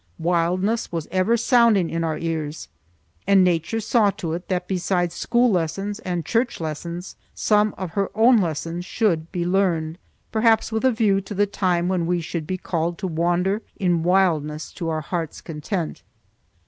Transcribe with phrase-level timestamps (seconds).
[0.17, 2.69] Wildness was ever sounding in our ears,
[3.27, 8.09] and Nature saw to it that besides school lessons and church lessons some of her
[8.15, 9.99] own lessons should be learned,
[10.31, 14.01] perhaps with a view to the time when we should be called to wander in
[14.01, 16.01] wildness to our heart's content.